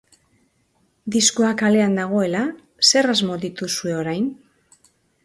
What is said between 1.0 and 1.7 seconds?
Diskoa